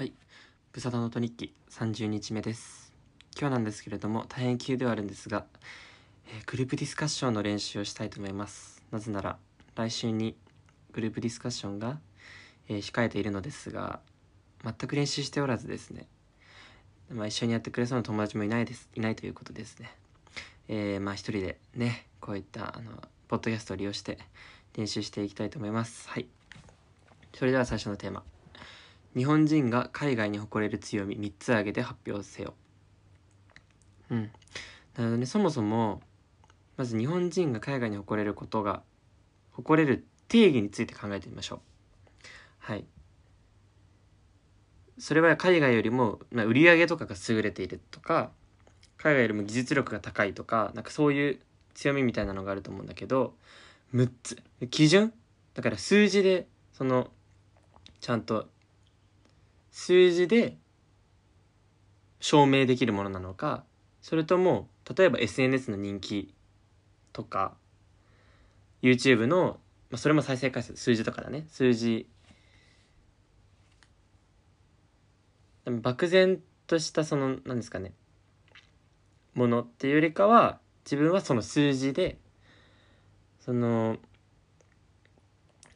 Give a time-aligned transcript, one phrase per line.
[0.00, 0.14] はい。
[0.72, 2.90] ブサダノート日記30日目です。
[3.38, 5.44] 今日なんですけれども、大変急ではあるんですが、
[6.26, 8.82] えーグループディスカッションの練習をしたいと思います。
[8.90, 9.36] なぜなら、
[9.74, 10.38] 来週に
[10.92, 11.98] グループディスカッションが、
[12.70, 14.00] えー控えているのですが、
[14.64, 16.06] 全く練習しておらずですね、
[17.10, 19.94] まあ、一緒にやってくれそうな友達もいないです、いないということですね。
[20.68, 22.92] えーまあ一人でね、こういった、あの、
[23.28, 24.16] ポッドキャストを利用して
[24.78, 26.08] 練習していきたいと思います。
[26.08, 26.26] はい。
[27.34, 28.22] それでは最初のテーマ。
[29.16, 32.54] 日本人が海外に誇れる強み3つ挙げて発表せよ。
[34.10, 34.22] うん。
[34.22, 34.32] なる
[35.04, 36.02] ほどね、そもそも、
[36.76, 38.82] まず日本人が海外に誇れることが、
[39.52, 41.60] 誇れる定義について考えてみましょう。
[42.58, 42.84] はい。
[44.98, 48.30] それは海外よりも、まあ、売上とかが優れているとか、
[48.96, 51.40] 海外よりも技術力が高いとか、なんかそういう
[51.74, 53.34] 強みみたいなのがあると思うんだけど、
[53.94, 54.42] 6つ。
[54.70, 55.12] 基準？
[55.54, 57.10] だから数字で、その、
[58.00, 58.48] ちゃんと
[59.70, 60.56] 数字で
[62.20, 63.64] 証明できるものなのか
[64.02, 66.34] それとも例えば SNS の人気
[67.12, 67.54] とか
[68.82, 71.46] YouTube の、まあ、それも再生回数数字とかだね。
[71.48, 72.08] 数字。
[75.66, 77.92] 漠然としたその何ですかね。
[79.34, 82.18] ものっていうよりかは自分はその数字で
[83.40, 83.98] その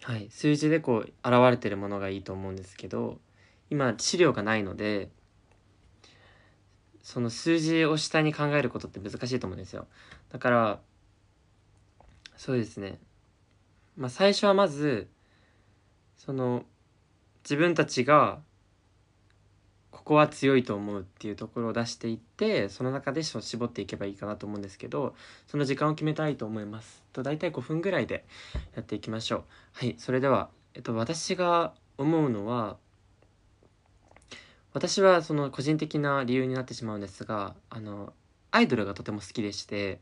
[0.02, 1.14] はい数字でこう現
[1.50, 3.20] れてるものがいいと思うんですけど
[3.70, 5.10] 今資料がないので
[7.02, 9.86] その数字を下に考えることって難しいと思うんですよ。
[10.30, 10.80] だから
[12.36, 12.98] そうですね。
[13.96, 15.08] まあ最初はまず
[16.16, 16.64] その
[17.42, 18.40] 自分たちが
[19.90, 25.14] ここは強いと思うっていうところを出していってその中で絞っていけばいいかなと思うんですけど
[25.46, 27.02] その時間を決めたいと思います。
[27.12, 28.24] と大体5分ぐらいで
[28.74, 29.42] やっていきましょう。
[29.72, 32.76] はいそれでは、えっと、私が思うのは
[34.74, 38.12] 私はその個人的な理由になってしまうんですがあの
[38.50, 40.00] アイドルがとても好きでして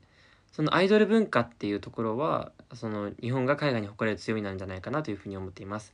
[0.51, 5.93] そのアイドル文化っていうところはその日本が海外に誇れる強みなんじゃないかなというふうに思っています。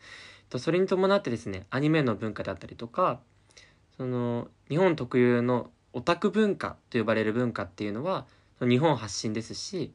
[0.48, 3.20] とそれに伴ってですねアニメの文化であったりとか
[3.96, 8.26] その日本特有のオタク文化と呼ばれる文化っていうのは
[8.58, 9.92] その日本発信ですし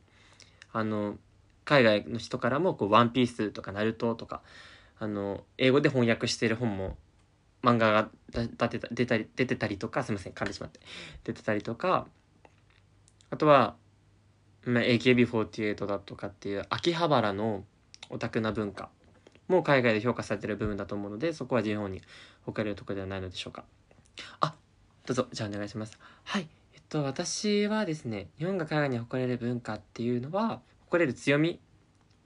[0.74, 1.16] あの
[1.64, 4.42] 海外の人からもこう「ワンピースとか「ナルトとか
[5.00, 6.98] あの英語で翻訳している本も
[7.64, 10.80] 漫画が出てた出たり出てたりとかすみません噛んでしまって。
[11.24, 12.08] 出てたりとか
[13.30, 13.76] あとは、
[14.66, 17.64] まあ、AKB48 だとかっていう秋葉原の
[18.10, 18.90] オタクな文化
[19.48, 22.02] も海外で評価されてる部分だと思うのでそこは日本に
[22.46, 23.64] 誇れるとこではないのでしょうか。
[24.42, 24.56] あ
[25.06, 25.98] どうぞじゃあお願いします。
[26.24, 31.60] はいえっと私はですね日本が海外に誇れる文化っていうのは誇れる強み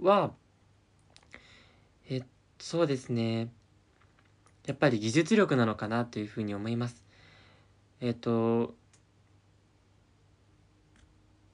[0.02, 0.32] は
[2.10, 2.28] えっと
[2.60, 3.50] そうですね。
[4.68, 7.02] やっぱり技術力なのかなというふうに思います。
[8.02, 8.76] えっ、と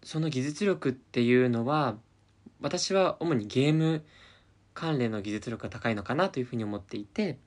[0.04, 1.96] その技術力っていうのは
[2.60, 4.04] 私は主にゲーム
[4.74, 7.38] 関連の技術力が高いのかなというふうに思っていて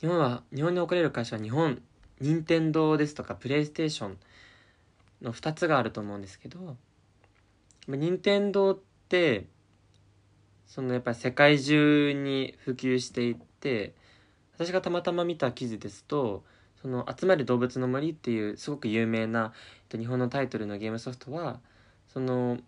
[0.00, 1.82] 日本は日本に誇れる会社は日本
[2.20, 4.18] 任天堂ですとかプレイステーション
[5.20, 6.76] の2つがあると思うんですけど
[7.88, 8.78] 任天堂っ
[9.08, 9.46] て
[10.66, 13.94] そのやっぱり世界中に普及していって
[14.64, 16.44] 私がたまたま見た記事ですと
[16.80, 19.52] 「その集まる動物の森」っていうすごく有名な、
[19.90, 21.60] 日本のタイトルのゲームソフトは
[22.08, 22.58] その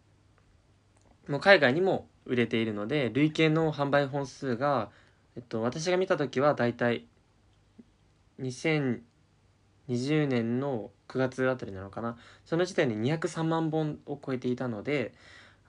[1.29, 4.91] もう海外にも売れているので累計の販売本数が、
[5.37, 7.07] えっと、私が見た時はだいたい
[8.41, 9.01] 2020
[10.27, 12.17] 年の9月あたりなのかな。
[12.45, 15.15] その時点で203万本を超えていたので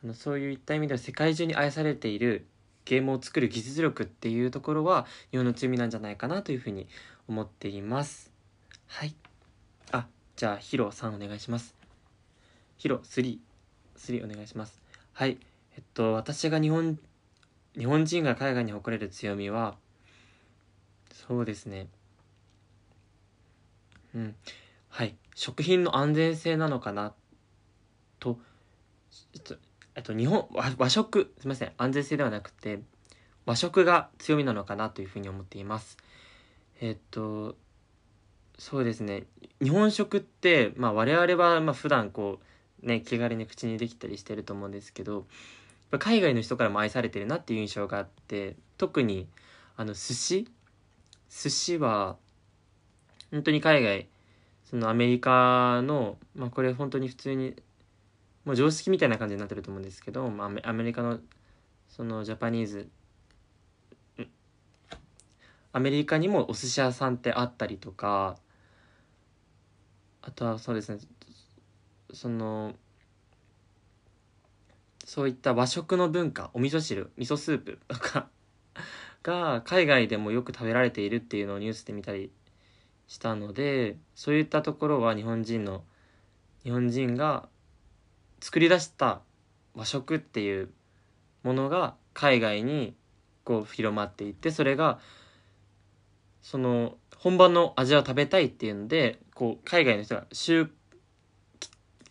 [0.04, 2.48] あのそういった意味では世界中に愛されている
[2.86, 6.88] ゲームを作る技術力っていうところは日本の強みなんじゃないかなというふうに
[7.28, 8.32] 思っています。
[8.88, 9.16] はい。
[9.92, 11.76] あじゃあヒロさんお願いします。
[12.78, 13.40] ヒロ33
[14.24, 14.80] お願いします。
[15.14, 15.38] はい。
[15.76, 17.00] えっと私が日本
[17.78, 19.76] 日本人が海外に誇れる強みは
[21.28, 21.88] そうですね。
[24.14, 24.36] うん。
[24.90, 25.16] はい。
[25.34, 27.14] 食品の安全性なのかな
[28.20, 28.40] と
[29.96, 32.82] えっと、日本和和食すみません安全性ではなくて
[33.46, 35.98] 和食が強みなのかなというふうに思っています。
[36.82, 37.56] えっと
[38.58, 39.24] そうですね。
[39.62, 42.40] 日本食って、まあ、我々はまあ普段こ
[42.84, 45.26] うね気軽に口にできたりしてると思うんですけど
[46.00, 49.28] 海外の人からも愛されてるなっていう印象があって特に
[49.78, 50.48] あの寿司？
[51.30, 52.18] 寿司は
[53.32, 54.08] 本当に海外
[54.70, 57.56] そのアメリカの、まあ、これ本当に普通に
[58.46, 61.20] もう常識みたいな感じになってると思うんですけど、まあアメ、リカの
[61.90, 62.90] そのジャパニーズ
[65.76, 68.38] アメリカにもお寿司屋さんってあったりとか
[70.22, 71.00] あとはそうですね
[72.14, 72.76] その
[75.04, 78.30] そういった和食の文化お味噌汁味噌スープとか
[79.22, 82.32] が海外でもよく食べられているっていうのをニュースで見たり
[83.08, 85.84] したのでそういったところは日本人の
[86.64, 87.50] 日本人が
[88.40, 89.22] 作り出した
[89.74, 90.70] 和食っていう
[91.44, 92.96] ものが海外に
[93.44, 95.00] こう広まっていってそれが
[96.42, 100.70] その本場の味を食べたいっていうのでこう海外の人が週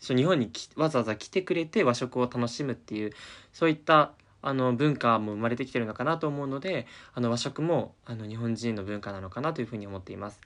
[0.00, 3.12] 日本にわざわざ来てくれて和食を楽しむっていう
[3.53, 4.12] そういった
[4.43, 10.41] あの文化も生まれてきてるのかなと思うのであの和食もあの日本人の文化なのかなというふうに思っています。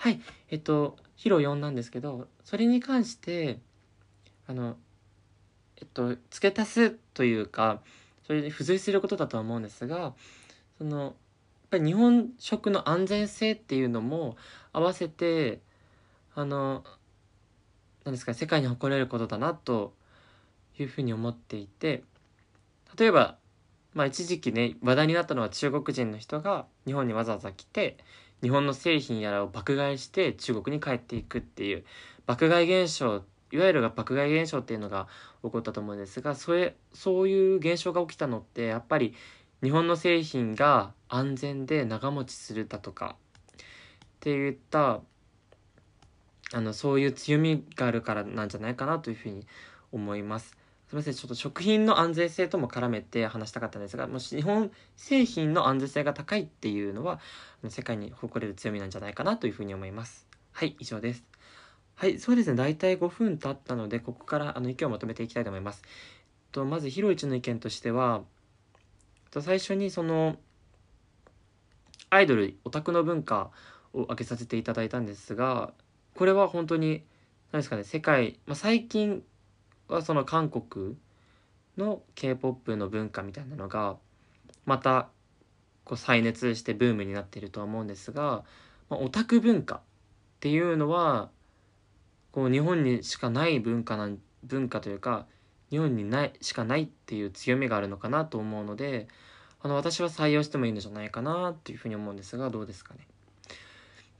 [0.00, 0.18] はい、
[0.48, 3.58] えっとヒロ4なんですけどそれに関して
[4.46, 4.78] あの
[5.76, 7.82] えっと付け足すというか
[8.26, 10.14] それで付随することだとは思うんですが
[10.78, 11.12] そのやっ
[11.72, 14.38] ぱり日本食の安全性っていうのも
[14.72, 15.60] 合わせて
[16.34, 16.82] あの
[18.06, 19.92] 何ですか世界に誇れることだなと
[20.78, 22.04] いうふうに思っていて
[22.98, 23.36] 例えば、
[23.92, 27.98] まあ、一時期ね話題になったのは中国人の人が日本にわざわざ来て
[28.42, 31.84] 日本の製品やらを爆買いして中国に帰っていくっていう
[32.26, 33.22] 爆買い現象
[33.52, 35.08] いわゆる爆買い現象っていうのが
[35.42, 39.14] 起こったと思うんですがそれそういう現象が起きたのってやっぱり
[39.62, 43.16] 日本の製品が安全で長持ちするだとか
[43.56, 43.58] っ
[44.20, 45.00] ていった
[46.52, 49.46] あのそういう強みがあるからなんじゃないかなというふうに
[49.92, 50.59] 思います。
[50.90, 57.20] すみませんちょっと食品の安全性とも絡めて話したかったんですがもし日本製品の安全性が高いっていうのは
[57.68, 60.26] 世界に誇れる強みなんじゃないかなというふうに思います。
[60.50, 61.22] はい以上です。
[61.94, 65.82] はいそうですね大体5分経ったのでここからあの意見をまとめていきたいと思います。
[66.50, 68.22] とまずひろいちの意見としては
[69.30, 70.38] と最初にその
[72.08, 73.52] アイドルオタクの文化
[73.92, 75.72] を挙げさせていただいたんですが
[76.16, 77.04] これは本当に
[77.52, 79.22] 何ですかね世界、まあ、最近
[79.94, 80.96] はその韓国
[81.76, 83.96] の K-POP の文化みたいなのが
[84.64, 85.08] また
[85.84, 88.44] こう再熱してブームになっているとは思うんですが、
[88.88, 89.80] まあ、オタク文化っ
[90.40, 91.30] ていうのは
[92.32, 94.08] こう日本にしかない文化な
[94.44, 95.26] 文化というか
[95.70, 99.08] 日本にないしかないっていう強みがあるのかなと思うので
[99.62, 103.06] あの私は採用してもいいのじゃないかなっていうふうに思うんですがどうですかね。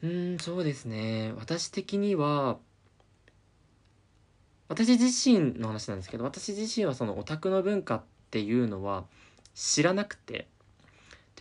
[0.02, 1.32] うんそうですね。
[1.37, 2.58] 私的には
[4.70, 9.05] 私自身の話なんですけど私自身はそのオタクの文化っていうのは
[9.55, 10.46] 知らなくて。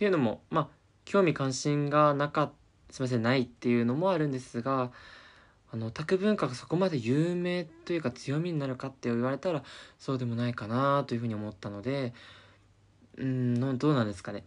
[0.00, 0.68] ていうのもまあ
[1.04, 2.52] 興味関心がなか
[2.88, 4.92] すみませんないっていうのもあるんですが
[5.70, 9.62] あのオタク文化がそこまで有名というか強みになるかって言われたら
[9.98, 12.14] そうでもないかなというふうに思ったので
[13.18, 14.42] うんどうなんですかね。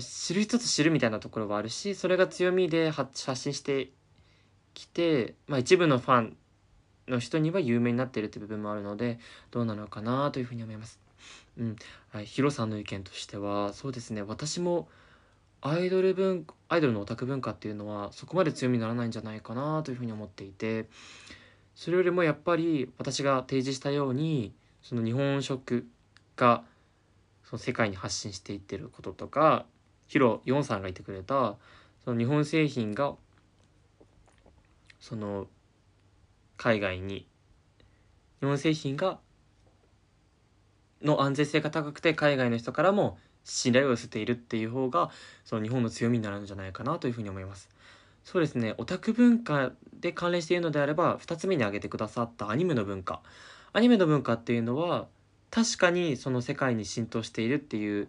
[0.00, 3.90] 知る人ぞ知るみたいなところはあるしそれが強みで発信して
[4.72, 6.36] きて、まあ、一部のファン
[7.08, 9.18] の人には有名になっているという部分もあるので
[9.50, 11.00] どうなのかなというふうに思います。
[11.58, 11.76] うん、
[12.12, 14.22] はい、ヒロさんの意見としてはそうですね。
[14.22, 14.88] 私も
[15.62, 20.86] アイドル文アイドルのオタク文化っていうのはそこまで強みにならないんじゃないかなというふうに思っていて
[21.74, 25.86] それよりもやっぱり私が提示したようにその日本食
[26.36, 26.62] が
[27.44, 29.66] その世界に発信していってることとか
[30.06, 31.56] ヒロヨンさんが言ってくれた
[32.04, 33.14] その日本製品が
[35.00, 35.46] その
[36.56, 37.26] 海外に
[38.40, 39.18] 日本製品が
[41.02, 45.10] の安全性が高くて海外の人からも信頼を寄せているっていう方が
[45.44, 47.68] その日本の強みになるんじゃないかなというふうに思います。
[48.24, 49.70] そうですねオタク文化
[50.00, 53.22] で関連しているのであれば2つ目に挙げてくださったアニメの文化
[53.72, 55.06] アニメの文化っていうのは
[55.52, 58.08] 確かにその世界に浸透しているっていう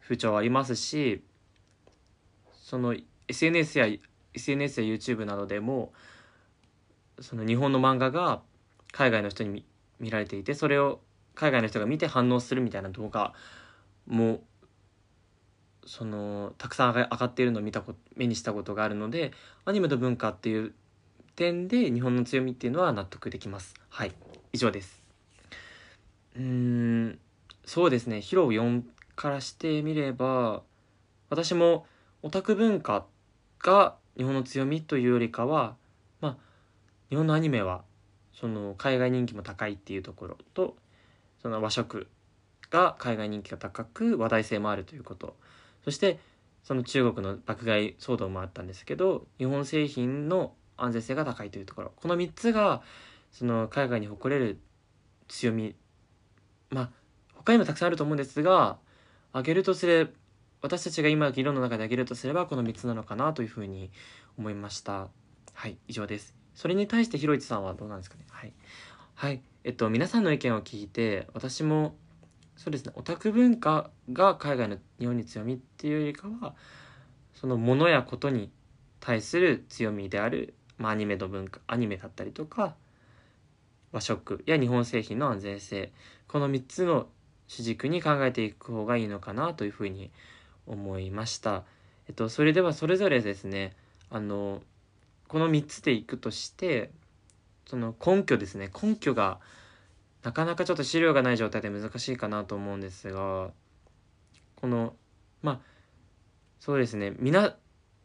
[0.00, 1.22] 風潮はありますし
[2.62, 2.96] その
[3.28, 3.88] SNS や
[4.32, 5.92] SNS や YouTube などでも
[7.20, 8.40] その日本の漫画が
[8.92, 9.64] 海外の人に
[10.00, 11.00] 見られていてそれを
[11.34, 13.32] 海外の人が見て反応するみたいな動画
[14.06, 14.40] も
[15.86, 19.32] そのたくさん上がっているのを見たこ目にしたことがあるので
[19.64, 20.74] アニメの文化っていう
[21.34, 23.74] 点で日本の強みっていうのは納得できます。
[23.88, 24.12] はい。
[24.52, 25.02] 以上です。
[26.36, 27.18] うん。
[27.64, 28.20] そうですね。
[28.20, 28.82] ヒロ4
[29.14, 30.62] からしてみれば
[31.30, 31.86] 私も
[32.22, 33.06] オタク文化
[33.60, 35.76] が日本の強みというよりかは
[37.10, 37.82] 日本のアニメは
[38.32, 40.76] その海外人気も高いっていうところと
[41.42, 42.08] その和食
[42.70, 45.36] が海外人気が高く話題性もあるということ。
[45.84, 46.18] そして
[46.62, 51.92] その中国の爆買い騒動もあったんですけど日本製品の安全性が高いというところ。
[51.96, 52.82] この3つが
[53.32, 54.58] その海外に誇れる
[55.28, 55.74] 強み。
[56.70, 56.90] まあ
[57.34, 58.78] 他にもたくさんあると思うんですが
[59.32, 60.10] 挙げるとすれば
[60.60, 63.90] 私たちが今議論の中で挙げるとすればこの3つなのかなというふうに
[64.36, 65.08] 思いました。
[65.54, 66.47] はい以上です。
[66.58, 68.24] それに対してひろいちさんはどうなんですかね？
[68.30, 68.52] はい。
[69.14, 69.40] はい。
[69.62, 71.94] えっと皆さんの意見を聞いて私も
[72.56, 76.56] そうですねオタク文化が海外の日本に強みっていうよりかは
[77.32, 78.50] そのものやことに
[78.98, 82.74] 対する強みである、まあ、アニメの文化アニメだったりとか
[83.92, 85.92] 和食や日本製品の安全性
[86.26, 87.06] この3つの
[87.46, 90.10] 主軸に考えていく方がいいのかなというふうに
[90.66, 91.62] 思いました。
[92.08, 93.76] えっと、それではそれぞれですね
[94.10, 94.60] あの
[95.28, 96.90] この3つでいくとして
[97.66, 98.70] その根拠ですね。
[98.82, 99.38] 根拠が
[100.22, 103.50] なかなかちょっと資料がない状態で難しいかなと思うんですが
[104.56, 104.94] この
[105.42, 105.60] まあ
[106.60, 107.12] そうですね。
[107.18, 107.56] 皆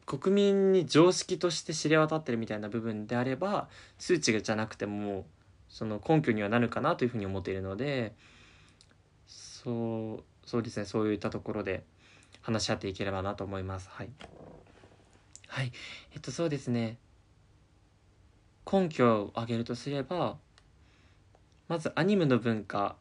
[0.06, 5.26] 国民に常識として知れ渡ってるみたいな部分であれば数値じゃなくても
[5.70, 8.14] その根拠にはなるかなというふうに思っているので
[9.28, 10.86] そうそうですね。
[10.86, 11.84] そういったところで
[12.42, 13.90] 話し合っていければなと思います。
[13.90, 14.10] はい。
[15.48, 15.72] はい。
[16.14, 16.98] えっとそうですね。
[18.72, 20.38] 根拠を挙げるとすれば
[21.68, 22.96] まずアニメの文化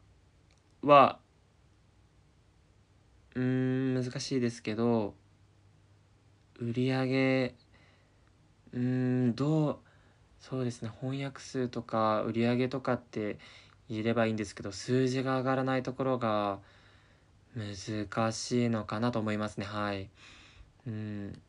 [0.81, 1.19] は
[3.35, 5.15] うん難しいですけど
[6.59, 7.55] 売り上げ
[8.73, 9.77] うんどう
[10.39, 13.37] そうですね翻訳数とか売り上げとかって
[13.89, 16.59] 言えればいいんですけど数字が上がらないところが
[17.55, 19.65] 難しいのかなと思いますね。
[19.65, 20.09] はい。
[20.87, 21.41] うん。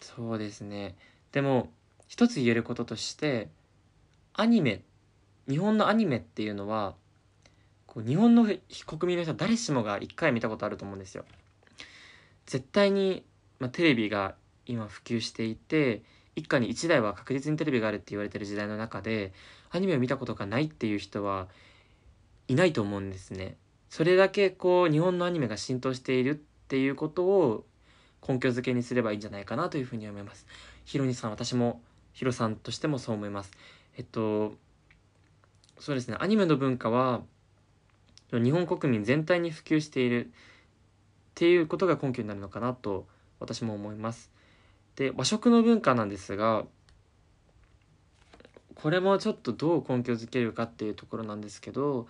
[0.00, 0.94] そうですね。
[1.34, 1.68] でも
[2.06, 3.48] 一つ言えることとして
[4.34, 4.82] アニメ
[5.48, 6.94] 日本のアニメっていうのは
[7.86, 11.24] こう日本の国民の人誰しもが一回見たことあると思うんですよ
[12.46, 13.24] 絶対に、
[13.58, 14.36] まあ、テレビが
[14.66, 16.02] 今普及していて
[16.36, 19.32] 一家に一台は確実にテレビがあるって言われてる時代の中で
[19.72, 21.48] アニメを見たことがないっていう人は
[22.46, 23.56] いないと思うんですね。
[23.88, 26.34] それだけこう日本のアニメが浸透しているっ
[26.68, 27.64] ていうことを
[28.26, 30.46] 根拠づけにすればいいんじゃないかなというふうに思います。
[30.84, 31.80] ヒロニさん私も
[32.12, 33.50] ヒロさんとしてもそう思います。
[33.96, 34.54] えっと
[35.78, 37.22] そうですねアニメの文化は
[38.30, 40.30] 日本国民全体に普及しているっ
[41.34, 43.06] ていうことが根拠になるのかなと
[43.40, 44.30] 私も思います。
[44.96, 46.64] で和食の文化なんですが
[48.74, 52.06] これもちょっとどう根拠づけるかっていうところなんですけど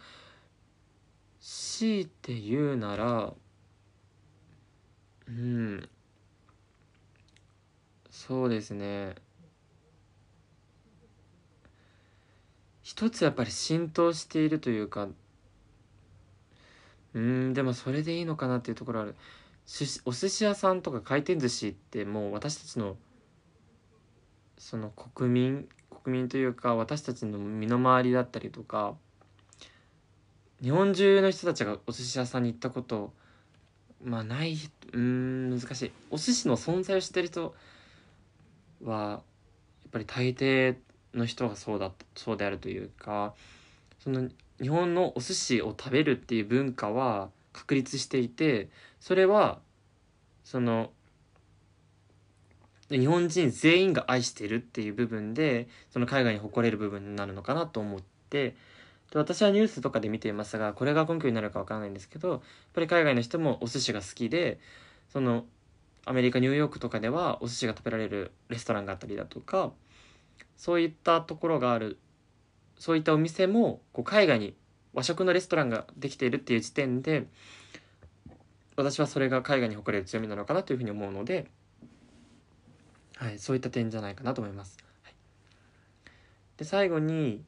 [1.40, 3.32] 強いて言うなら
[5.28, 5.88] うん
[8.14, 9.16] そうですね。
[12.82, 15.08] 一つやっぱり浸透しているというか
[17.12, 19.16] うんでもそれでいいのかなっていうところある。
[20.04, 22.96] お寿司屋さんとか回転寿司ってもう私たちの
[24.58, 28.94] その国民国民というか私たちの身の回りだったりとか
[30.62, 33.12] 日本中の人たちがお寿司屋さんに行ったこと
[34.02, 34.56] まあない
[34.92, 35.92] うん難しい。
[36.12, 37.54] お寿司の存在を知ってる人
[38.82, 40.76] はやっぱり大抵
[41.14, 43.34] の人がそうだそうであるというか
[44.00, 44.28] その
[44.60, 48.68] 日本のお寿司を食べるっていう文化は確立していて
[49.00, 49.58] それは
[50.42, 50.90] その
[52.90, 58.54] 日本人全員が愛してるっていう部分でその海外に誇れる部分になるのかなと思って
[59.14, 62.40] 私はニュースとかで見ていますがこれが根拠になるか分からないんですけどやっ
[62.74, 64.58] ぱり海外の人もお寿司が好きで
[65.08, 65.44] その
[66.06, 69.72] アメリカニューヨークとかではお寿司が食べられるレストランがあったりだとか
[70.56, 71.98] そういったところがある
[72.78, 74.54] そういったお店もこう海外に
[74.92, 77.26] 和食のレストランができているっていう時点で
[78.76, 81.46] 私はそれが海外に誇れる強みなのかなというふうに思うので、
[83.16, 84.78] はい、そういった点じゃないかなと思います。
[85.04, 85.14] はい、
[86.56, 87.44] で最後に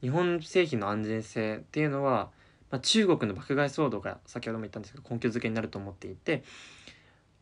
[0.00, 2.30] 日本製品の安全性っていうのは、
[2.70, 6.44] まあ、中国の爆買い騒動が先ほども言ったんですけど根拠づけになると思っていて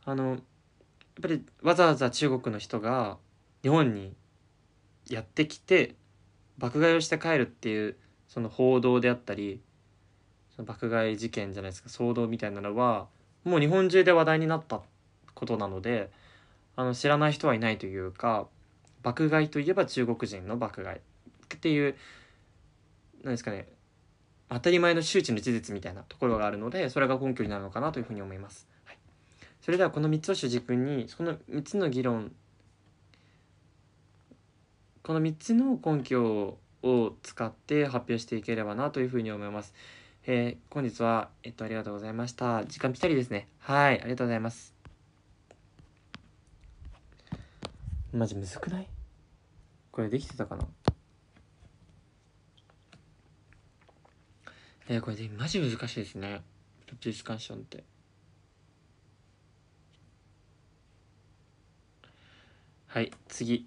[0.06, 0.38] あのやっ
[1.20, 3.18] ぱりわざわざ中国の人が
[3.62, 4.14] 日本に
[5.10, 5.96] やってきて
[6.58, 7.96] 爆買いをして帰るっていう
[8.28, 9.60] その報道であったり
[10.54, 13.08] その爆買い事件じゃないですか騒動みたいなのは
[13.44, 14.80] もう日本中で話題になった
[15.34, 16.10] ことなので
[16.76, 18.46] あの知らない人はいないというか
[19.02, 21.96] 爆買いといえば中国人の爆買いっていう
[23.24, 23.66] 何ですかね
[24.48, 28.68] 当たり前の周知の事実みたいなところがあるのでそれが根拠になるのかなというふうに思います。
[29.66, 32.30] それではこの3つを主軸にその3つの議論
[35.02, 39.74] この3つの根拠を使って発表していければなというふうに思います。
[40.24, 42.64] えー、本日は、えっと、ありがとうございました。
[42.66, 43.48] 時間ぴったりですね。
[43.58, 44.72] はい、ありがとうございます。
[48.12, 48.88] マジむずくない？
[49.90, 50.64] これできてたかな？
[54.88, 56.42] えー、これでマジ難しいですね。
[56.86, 57.82] プロディスカッションって
[62.96, 63.66] はい次。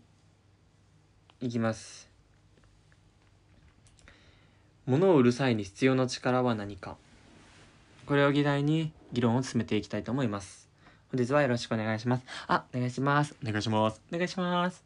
[1.40, 2.10] いきます。
[4.88, 6.98] 物を売る際に必要な力は何か？
[8.08, 10.68] これを議題に議論を進めていきたいと思います。
[11.12, 12.24] 本日はよろしくお願いします。
[12.48, 13.36] あお願いします。
[13.44, 14.02] お願いします。
[14.12, 14.84] お願いします。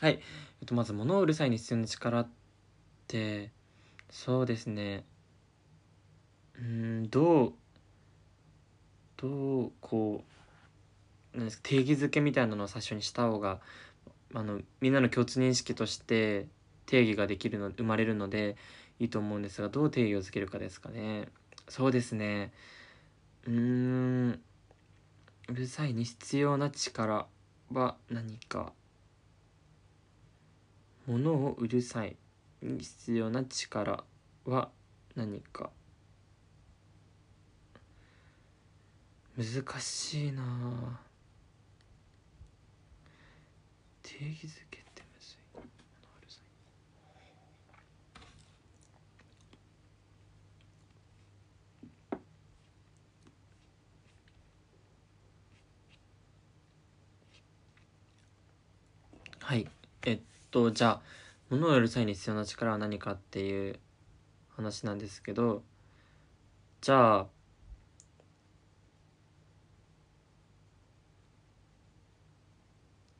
[0.00, 0.12] はい。
[0.12, 2.28] えっとまず物を売る際に必要な力っ
[3.08, 3.50] て
[4.08, 5.04] そうですね。
[6.58, 7.52] うんどう
[9.18, 10.39] どうこう
[11.34, 13.60] なんですか定義づけみたいなのを最初にした方が
[14.34, 16.46] あのみんなの共通認識として
[16.86, 18.56] 定義ができるの生まれるので
[18.98, 21.28] いいと思うんですがどう定義をつけるかですかね。
[21.68, 22.52] そうですね。
[23.46, 24.40] うーん。
[25.48, 27.26] うるさいに必要な力
[27.72, 28.72] は何か。
[31.06, 32.16] 物をうるさい
[32.62, 34.04] に必要な力
[34.44, 34.70] は
[35.16, 35.70] 何か。
[39.36, 41.00] 難しいな
[44.20, 46.40] 定義づけってむずい物うるさ
[59.48, 59.66] いはい。
[60.04, 61.02] えっとじゃあ
[61.48, 63.80] 物を売る際に必要な力は何かっていう
[64.50, 65.62] 話なんですけど
[66.82, 67.39] じゃあ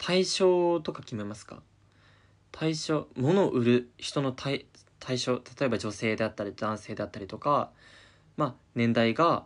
[0.02, 1.62] 対象とか決めますか？
[2.52, 4.64] 対象物を売る人の対
[4.98, 7.70] 対象例えば女性であったり男性であったりとか
[8.38, 9.44] まあ年代が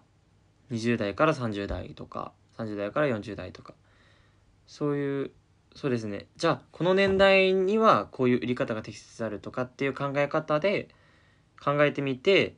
[0.71, 3.75] 20代から30代とか30代から40代とか。
[4.67, 5.31] そういう
[5.75, 6.27] そうですね。
[6.37, 10.89] じゃあこの年代にはこういう売り方が適切であるとかっていう考え方で
[11.63, 12.57] 考えてみて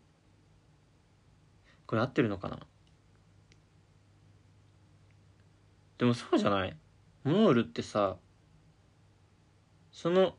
[1.86, 2.58] これ合ってるのかな？
[5.98, 6.76] でもそうじゃない？
[7.26, 8.16] 物を売るってさ
[9.92, 10.34] その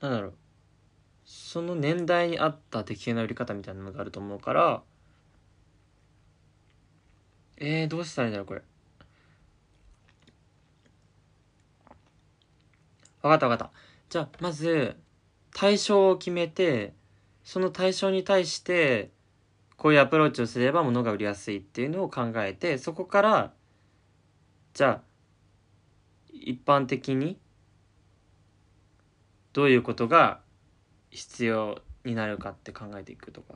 [0.00, 0.34] なんだろう。
[1.24, 4.82] その年代に合った適正な売り方みたいなのがあると思うから
[7.56, 8.62] えー、どうしたらいいんだろうこれ。
[13.22, 13.72] わかったわかった。
[14.10, 14.96] じゃあまず
[15.54, 16.92] 対象を決めて
[17.42, 19.10] その対象に対して
[19.76, 23.52] こういうアプローチをすれば物が売りやすいっていうのを考えてそこから
[24.74, 25.02] じゃあ
[26.32, 27.38] 一般的に
[29.52, 30.40] どういうことが
[31.10, 33.54] 必要になるかって考えていくとか。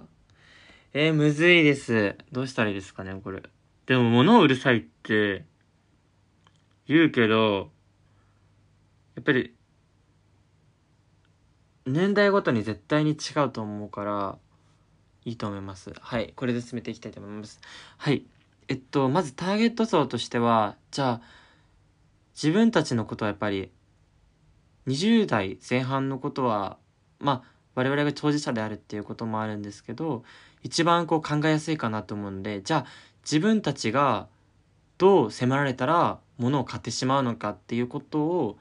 [0.95, 2.17] えー、むずいです。
[2.33, 3.43] どうしたらいいですかねこれ。
[3.87, 5.45] でも物を売る際って
[6.87, 7.71] 言うけど
[9.17, 9.55] やっぱり
[11.85, 14.39] 年代ごとに絶対に違うと思うから
[15.25, 15.93] いいと思います。
[15.99, 17.61] はいこれで進めていきたいと思います。
[17.97, 18.25] はい。
[18.69, 21.21] えっとまずターゲット層としてはじゃあ
[22.35, 23.71] 自分たちのことはやっぱり
[24.87, 26.79] 20代前半のことは
[27.19, 30.25] まあ我々が当事者であるっていうこともあるんですけど
[30.63, 32.87] 一番こう考えやすいかなと思うんでじゃあ
[33.23, 34.29] 自分たちが
[34.99, 38.59] どう迫られたら物を買ってしまうのかっていうことを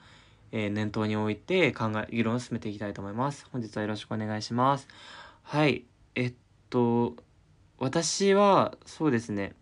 [0.52, 3.46] えー、念頭に置いて考え、議論を進めていきたいと思います。
[3.52, 4.88] 本日はよろしくお願いします。
[5.44, 5.84] はい。
[6.16, 6.34] えっ
[6.70, 7.16] と、
[7.78, 9.54] 私は、そうですね。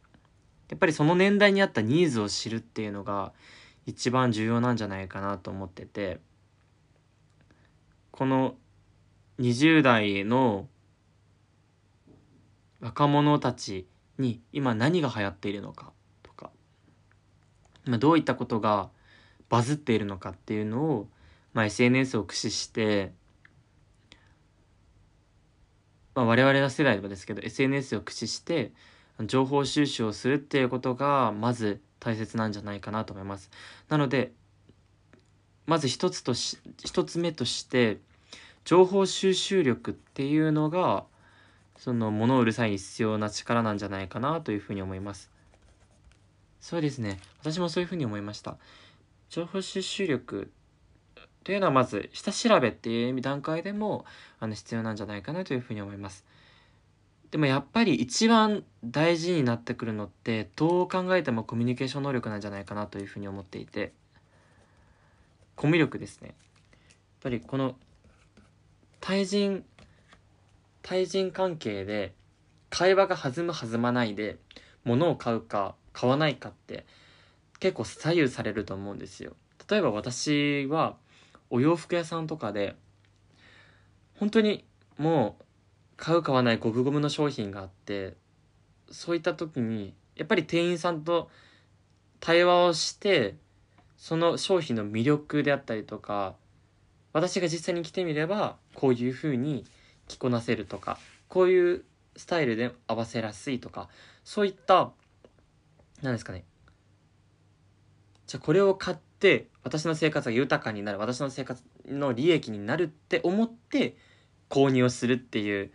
[0.69, 3.33] やっぱりその年代に合ったニーズを知るっていうのが
[3.85, 6.19] 一番重要なんじゃないかなと思ってて、
[8.11, 8.55] この
[9.39, 10.67] 20代の
[12.79, 15.91] 若者たちに今何が流行っているのか
[16.23, 16.49] とか、
[17.85, 18.89] 今どういったことが
[19.49, 21.07] バズっているのかっていうのを、
[21.53, 23.13] まあ、SNS を駆使して、
[26.15, 28.71] まあ、我々の世代はですけど SNS を駆使して
[29.23, 33.49] 情報収集をするっていうことがまず大切なんじゃないかなと思います。
[33.89, 34.31] なので
[35.65, 37.97] まず一つとし一つ目として
[38.65, 41.05] 情報収集力っていうのが
[41.77, 45.31] その物を売る際に必要な力なんじゃないかなというふうに思います。
[46.61, 47.19] そうですね。
[47.41, 48.57] 私もそういうふうに思いました。
[49.29, 50.51] 情報収集力
[51.43, 54.05] というのはまず下調べっていう段階でも
[54.39, 56.25] あの必要なんじゃないかなというふうに思います。
[57.31, 63.93] でもやっぱり一番大事になってくるのってどう考えてもコミュニケーション能力なんじゃないかなというふうに思っていて
[65.55, 66.29] コミュ力ですね。
[66.29, 66.35] やっ
[67.23, 67.75] ぱりこの
[68.99, 69.63] 対人
[70.81, 72.13] 対人関係で
[72.69, 74.37] 会話が弾む弾まないで
[74.83, 76.85] 物を買うか買わないかって
[77.59, 79.35] 結構左右されると思うんですよ
[79.69, 80.97] 例えば私は
[81.49, 82.75] お洋服屋さんとかで
[84.19, 84.65] 本当に
[84.97, 85.44] もう
[85.97, 88.15] 買う買わない五分五分の商品があって
[88.91, 91.29] そういった時にやっぱり店員さんと
[92.19, 93.35] 対話をして
[93.97, 96.35] その商品の魅力であったりとか
[97.13, 99.63] 私が実際に着てみればこういう風に
[100.07, 101.85] 着こなせるとかこういう
[102.17, 103.89] スタイルで合わせやすいとか
[104.23, 104.91] そういった
[106.01, 106.43] 何ですかね。
[108.27, 113.95] じゃあこれを買って私の生活が豊かになる私の生活の利益になるって思って
[114.49, 115.71] 購入をするっていう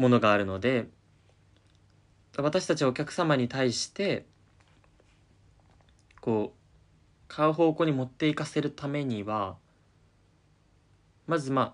[0.00, 0.86] ものがあるので
[2.36, 4.24] 私たちお客様に対して
[6.20, 6.60] こう
[7.28, 9.56] 買う方向に持っていかせるためには
[11.26, 11.72] まずまあ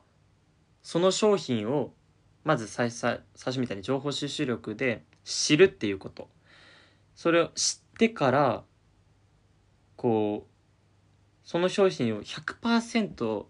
[0.83, 1.93] その商品を
[2.45, 6.29] まず最最最初みたいに情報収集力で知るっていうこと。
[7.15, 8.63] それを知ってから
[9.97, 13.47] こうその商品を100%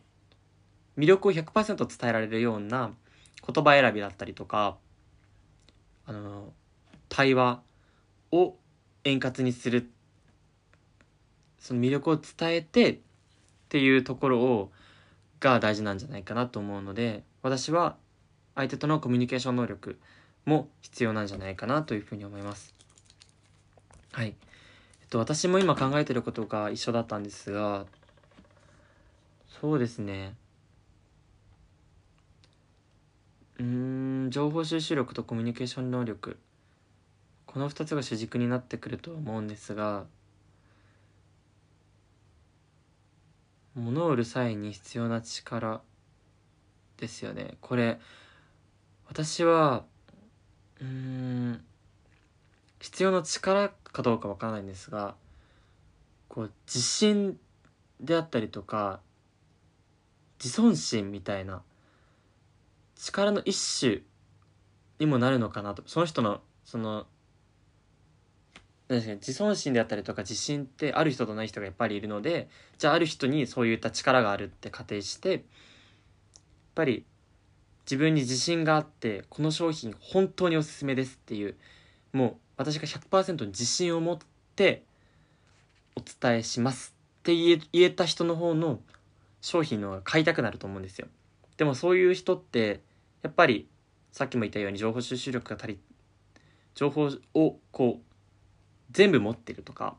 [0.97, 2.93] 魅力を100%伝えられるような
[3.53, 4.77] 言葉選びだったりとか
[6.07, 6.53] あの
[7.09, 7.61] 対話
[8.33, 8.55] を
[9.05, 9.91] 円滑にする
[11.59, 12.99] その魅力を伝えてっ
[13.69, 14.71] ていうところを
[15.41, 17.97] が大事なんじゃないかなと思うので私は
[18.55, 19.99] 相手とのコミュニケーション能力
[20.45, 22.73] も必要なんじゃないかなというふうに思います。
[24.13, 24.29] はい。
[25.03, 27.85] えっと、私も今考えてることが一緒だったんですが、
[29.61, 30.35] そうですね。
[33.59, 36.39] うん、情報収集力とコミュニケーション能力。
[37.47, 40.05] この2つが主軸になってくるとは思うんですが、
[43.75, 45.81] 物を売る際に必要な力
[46.99, 47.57] ですよね。
[47.63, 47.99] これ、
[49.09, 49.85] 私は、
[50.81, 51.65] うん、
[52.79, 55.15] 必要な力かどうかわからないんですが、
[56.29, 57.39] こう、自信
[58.01, 59.01] であったりとか、
[60.39, 61.63] 自尊心みたいな
[62.97, 64.03] 力の一種
[64.99, 65.83] にもなるのかなと。
[65.87, 67.07] その人の、その、
[68.89, 75.41] 確か自尊心であったりとか自信ってある人とない人がやっぱりいるのでじゃあある人にそういった力があるって仮定してやっ
[76.77, 77.05] ぱり
[77.85, 81.57] 自分に自信があってこの商品本当におすすめですっていう
[82.13, 84.19] もう私が100%自信を持っ
[84.55, 84.85] て
[85.97, 88.81] お伝えしますって言えた人の方の
[89.41, 91.09] 商品の方が買いたくなると思うんですよ
[91.57, 92.81] でもそういう人って
[93.23, 93.69] やっぱり
[94.13, 95.81] さっきも言ったように情報収集力が足り
[96.75, 98.03] 情報をこう
[98.91, 99.97] 全部持ってるとか、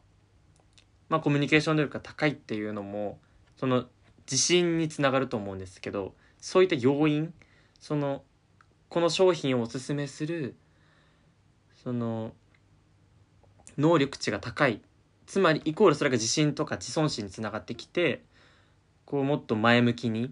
[1.10, 3.20] まあ、コミュニケーション能力が高いっていうのも
[3.58, 3.86] その
[4.30, 7.34] 自信につながると思うんですけどそういった要因
[7.80, 8.24] その
[8.90, 10.56] この商品をおすすめする
[11.84, 12.32] その
[13.78, 14.82] 能力値が高い
[15.26, 18.24] つまりイコールそれが自信とか自尊心につながってきて
[19.06, 20.32] こうもっと前向きに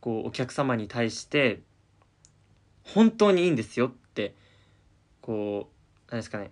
[0.00, 1.60] こうお客様に対して
[2.84, 4.34] 本当にいいんですよって
[5.20, 6.50] こう何ですかね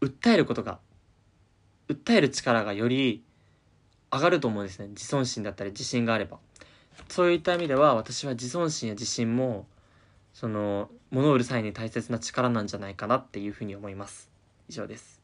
[0.00, 0.78] 訴えることが
[1.88, 3.24] 訴える力がより
[4.12, 4.88] 上がると思うんですね。
[4.88, 6.38] 自尊心だったり自信があれば。
[7.08, 9.66] そういった意味では私は自尊心や自信も
[10.32, 14.30] その物を売る際に大切な力なんじゃないかなっていうふうに思います。
[14.68, 15.20] 以上です。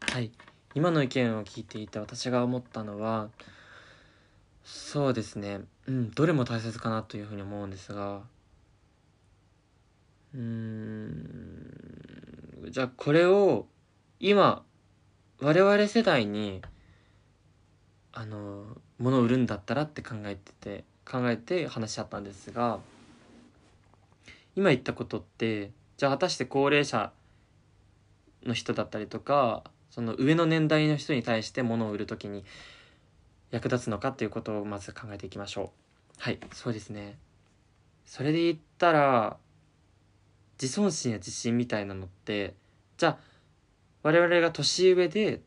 [0.00, 0.30] はい。
[0.74, 3.28] 今の意見を聞いていて私が思ったのは
[4.64, 5.60] そうですね。
[5.86, 8.22] うんどれも大切かなというふうに思うんですが。
[10.34, 11.66] うん。
[12.70, 13.66] じゃあこれを
[14.20, 14.62] 今
[15.40, 16.62] 我々世代に
[18.12, 18.64] あの
[18.98, 22.80] 物を売るんだったらって考えてて考えて話し合ったんですが。
[24.56, 27.12] 今言ったことってじゃあ果たして高齢者
[28.44, 32.44] の人だったりとかその上の年代の人に対して物を売る時に
[33.50, 35.72] 役立つのかっていうことをまず考えていきましょ
[36.18, 36.20] う。
[36.20, 37.18] はいそうですね。
[38.06, 39.36] それで言ったら
[40.60, 42.54] 自尊心や自信みたいなのって
[42.98, 43.18] じゃあ
[44.02, 45.40] 我々が年上で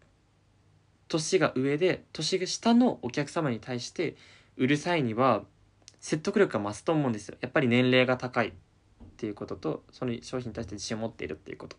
[1.08, 4.16] 年が上で年が下のお客様に対して
[4.58, 5.44] 売る際には
[6.00, 7.38] 説得力が増すと思うんですよ。
[7.42, 8.52] やっぱり年齢が高いっ
[9.18, 11.78] ていうこととその商品に対して自信を持っているっていうこと。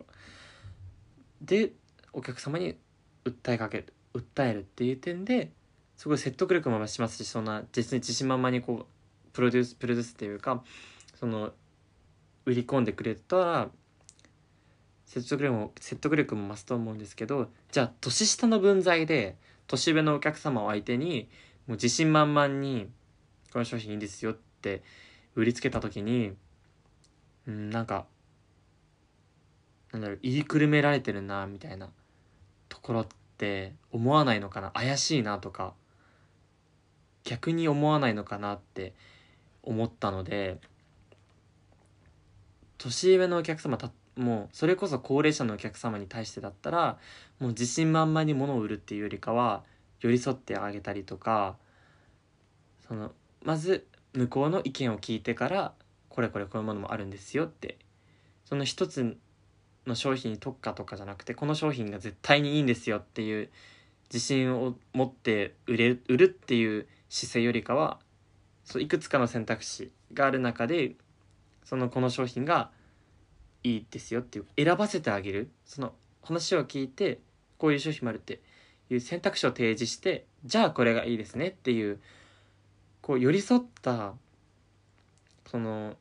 [1.43, 1.73] で
[2.13, 2.77] お客様に
[3.25, 5.51] 訴えかける訴えるっていう点で
[5.97, 8.87] すごい説得力も増しますしそんな実に自信満々にこう
[9.33, 10.63] プロデュースプロデュースっていうか
[11.19, 11.53] その
[12.47, 13.69] 売り込んでくれたら
[15.07, 21.29] 説得力も説得力も増すと思うんですけどじゃあ年下の分際で年上のお客様を相手に
[21.67, 22.91] もう自信満々に
[23.53, 24.83] この商品いいですよって
[25.35, 26.33] 売りつけた時に
[27.47, 28.07] うんなんか
[29.93, 31.89] なんだろう言いくるめられてるなみたいな
[32.69, 33.07] ところっ
[33.39, 35.75] て思わないのかな怪しいなとか。
[37.25, 38.93] 逆に思わないのかなって
[39.63, 40.59] 思ったので
[42.79, 46.99] 年上のお客様たもうそれこそ高齢者のお客様に対してだったら
[47.41, 49.63] もう自信満々に物を売るっていうよりかは
[50.01, 51.57] 寄り添ってあげたりとか
[52.87, 55.73] そのまず向こうの意見を聞いてから
[56.09, 57.79] これこれこういうものもあるんですよって
[58.45, 59.17] その一つ
[59.87, 63.49] の商品に特化とかじゃなくてこの商品が絶対にいいんですよっていう
[64.13, 68.01] 自信を持って売れ売るっていう姿勢よりかは
[68.65, 70.97] そういくつかの選択肢がある中で
[71.63, 72.73] そのこの商品が
[73.63, 75.49] いいですよっていう選ばせてあげる。
[75.65, 77.21] その話を聞いて
[77.57, 78.41] こういう商品もあるって
[78.91, 82.01] いう選択肢を提示してじゃあこれがいいですねっていう
[83.01, 84.15] こう寄り添った
[85.49, 85.95] その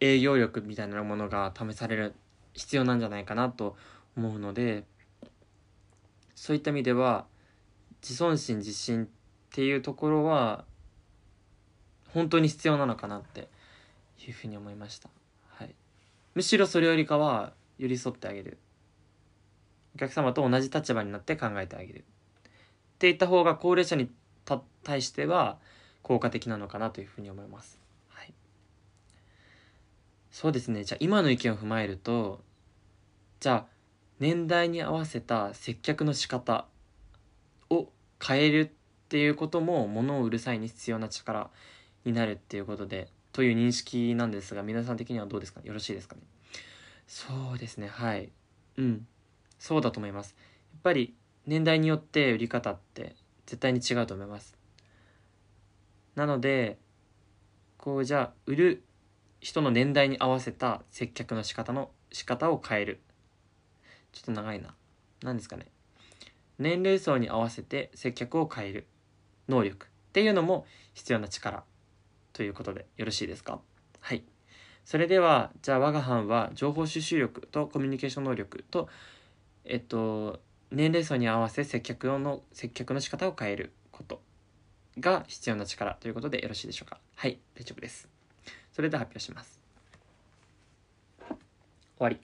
[0.00, 2.14] 営業力みたいなものが試される
[2.54, 3.76] 必要なんじゃないかなと
[4.16, 4.84] 思うので
[6.34, 7.26] そういった意味では
[8.00, 9.10] 自尊心自信
[9.50, 10.64] っていうところは
[12.14, 13.48] 本当に必要なのかなって
[14.26, 15.10] いうふうに思いました、
[15.48, 15.74] はい、
[16.34, 18.58] むしろそれよりかは寄り添ってあげる。
[19.96, 21.98] お客様と同じ立場になって考えてあげる。
[21.98, 22.02] っ
[22.98, 24.10] ていった方が高齢者に
[24.84, 25.58] 対しては
[26.02, 27.80] 効果的なのかなというふうに思います。
[28.08, 28.32] はい、
[30.30, 30.84] そうですね。
[30.84, 32.42] じゃあ今の意見を踏まえると
[33.40, 33.66] じゃあ
[34.20, 36.66] 年代に合わせた接客の仕方
[37.70, 37.88] を
[38.22, 38.74] 変える
[39.10, 41.50] っていうことも物を売る際に必要な力
[42.04, 45.60] になるっていうことでという認識なんですが皆さん的にはどうですか？
[45.64, 46.20] よろしいですかね？
[47.08, 48.30] そうですねはい。
[48.76, 49.08] うん。
[49.58, 50.36] そうだと思います。
[50.72, 51.12] やっぱり
[51.44, 54.56] 年代によって売り方って絶対に違うと思います。
[56.14, 56.78] なので
[57.78, 58.84] こうじゃあ売る
[59.40, 63.00] 人の年代に合わせた接客の仕方の仕方を変える。
[64.12, 64.72] ちょっと長いな。
[65.20, 65.66] 何ですかね。
[66.60, 68.86] 年齢層に合わせて接客を変える。
[69.50, 71.64] 能力っていうのも必要な力
[72.32, 73.60] ということでよろしいですか？
[74.00, 74.24] はい。
[74.86, 78.88] それではじゃあ我が班は情報収集力とコミュニケーション能力と
[79.64, 84.22] えっと年齢層に合わせ接客の接客の仕方を変えること
[84.98, 86.98] が必要な力ということでよろしいでしょうか？
[87.16, 88.08] はい大丈夫です。
[88.72, 89.60] それでは発表します。
[91.28, 91.36] 終
[91.98, 92.18] わり。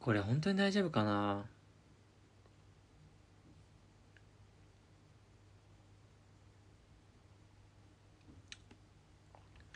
[0.00, 1.44] これ本当に大丈夫かな？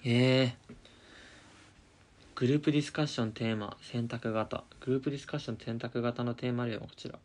[0.04, 0.74] ええー、
[2.36, 4.62] グループディスカッションテーマ選択型。
[4.80, 7.18] グループディスカッション選択型のテーマ例はこちら。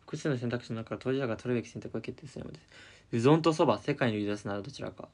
[0.00, 2.66] 複数の選択肢の中から当事者が取るべき選択を決定するのです。
[3.12, 5.08] うどんとそば世界に売り出すならどちらか。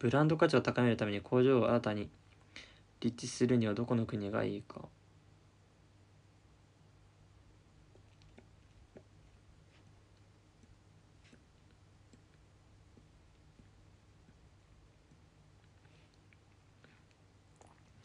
[0.00, 2.08] ブランド価値を高めるために工場を新たに
[2.98, 4.80] 立地するにはどこの国がいいか。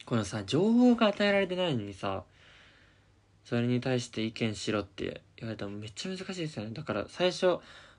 [0.06, 2.24] このさ情報が与えられてないのにさ
[3.44, 6.70] それに対して意見しろって言われたらめっちゃ難しいですよね。
[6.72, 7.58] だから最初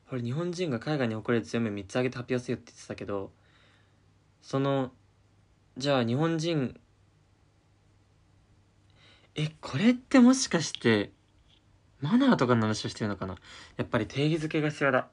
[0.10, 3.32] これ日本人が海外に誇れる強み3つ挙げて発表せよって言ってたけど
[4.42, 4.92] その
[5.78, 6.80] じゃあ日本人
[9.36, 11.12] えこれってもしかして
[12.02, 13.36] マナーとかの話をしてるのかな？
[13.78, 15.08] やっぱり定義づけが必要だ。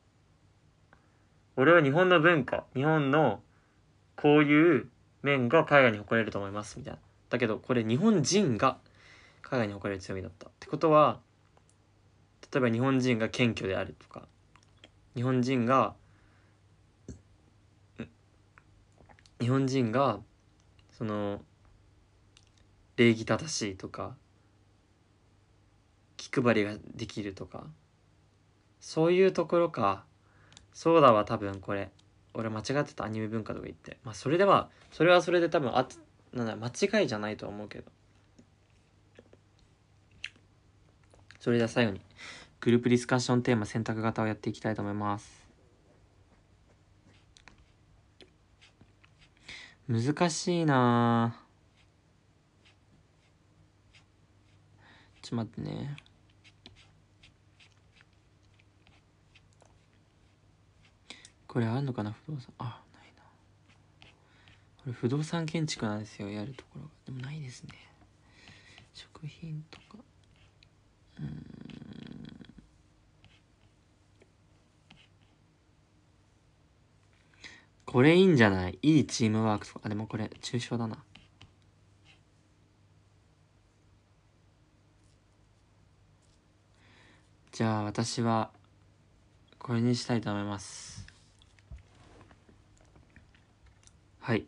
[1.57, 3.41] 俺は日本の文化日本の
[4.17, 4.89] こういう
[5.23, 6.79] 面が海外に誇れると思います。
[6.79, 7.01] みたいな。
[7.31, 8.79] だけどこれ日本人が
[9.41, 11.21] 海外に誇れる強みだったってことは
[12.53, 14.27] 例えば日本人が謙虚であるとか
[15.15, 15.95] 日本人が
[19.41, 20.21] 日本人が
[20.91, 21.41] その
[22.97, 24.15] 礼儀正しいとか
[26.17, 27.65] 気配りができるとか
[28.81, 30.05] そういうところか。
[30.73, 31.91] そうだわ多分これ。
[32.35, 33.99] 俺間違ってたアニメ文化とか言って。
[34.05, 35.87] まあそれではそれはそれで多分あ
[36.33, 37.91] なんだ間違いじゃないとは思うけど。
[41.39, 42.01] それでは最後に
[42.61, 45.43] グループディスカッションテーマ選択型をやっていきたいと思います。
[49.89, 51.37] 難しいな
[55.21, 55.97] ちょっと待ってね。
[61.53, 62.55] これあるのかな不動産。
[62.57, 63.23] あないな。
[64.79, 66.89] これ不動産建築なんですよやるところが。
[67.05, 67.75] でもないですね。
[68.95, 69.99] 食品とか。
[71.21, 71.47] うん。
[77.85, 78.79] これいいんじゃない？
[78.81, 79.81] いいチームワークとか。
[79.85, 80.97] あでもこれ抽象だな。
[87.53, 88.51] じゃあ私は
[89.59, 91.12] これにしたいと思います。
[94.23, 94.47] はい。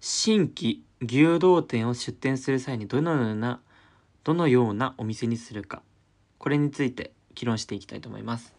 [0.00, 3.60] 新規牛丼店を出店する際にどのような
[4.24, 5.82] どのようなお店にするか
[6.38, 8.54] これについて議論していきたいと思います。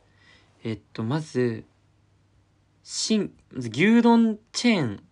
[0.64, 1.66] えっとまず
[2.84, 5.04] 新牛丼チェーン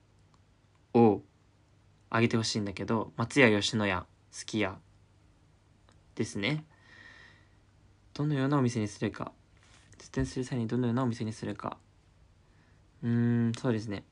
[0.94, 1.22] を
[2.10, 4.74] 挙げてほしいんだけど松屋吉野家すき家
[6.16, 6.64] ですね。
[8.14, 9.34] どのようなお店にするか
[10.00, 11.76] 出店する際にどのようなお店にするか。
[13.04, 13.10] うー
[13.50, 14.06] んそうですね。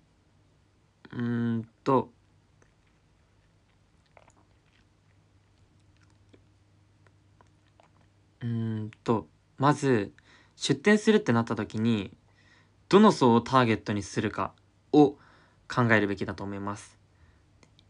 [1.11, 2.11] うんと
[8.41, 10.13] うんとまず
[10.55, 12.11] 出店するってなった時に
[12.89, 14.53] どの層をターゲットにするか
[14.93, 15.11] を
[15.73, 16.97] 考えるべきだと思います。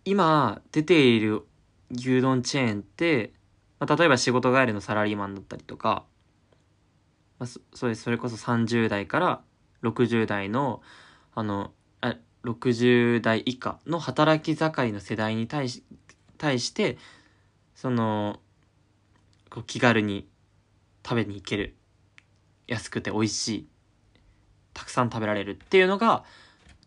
[0.05, 1.45] 今出ている
[1.91, 3.33] 牛丼チェーンって、
[3.79, 6.03] まあ、例えば仕事帰りのサラリーマンだったりとか、
[7.37, 9.41] まあ、そそれそれこそ30代から
[9.83, 10.81] 60代の
[11.35, 11.71] あの
[12.53, 15.83] 60代以下の働き盛りの世代に対し
[16.37, 16.97] 対して
[17.75, 18.39] その
[19.49, 20.27] こう気軽に
[21.03, 21.75] 食べに行ける
[22.67, 23.67] 安くて美味しい
[24.73, 26.23] たくさん食べられるっていうのが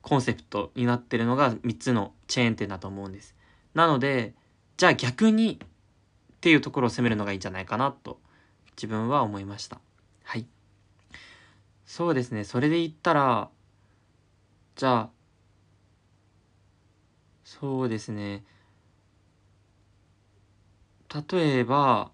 [0.01, 3.35] コンセプトになってるのが3つのチェーン店だと思うんです。
[3.75, 4.35] なので、
[4.77, 8.20] じゃあ逆にっていうところを攻めるのがいいんじゃないかなと
[8.77, 9.81] 自分は思いました。
[10.25, 10.46] はい。
[11.87, 12.44] そうですね。
[12.44, 13.48] それで言ったら、
[14.75, 15.11] じゃあ、
[17.60, 18.44] そうですね。
[21.30, 22.10] 例えば、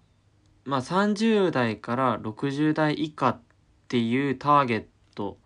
[0.65, 3.39] まあ30代から60代以下っ
[3.87, 5.37] ていうターゲット